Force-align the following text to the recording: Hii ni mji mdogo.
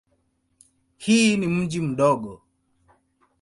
Hii 0.97 1.37
ni 1.37 1.47
mji 1.47 1.79
mdogo. 1.81 2.33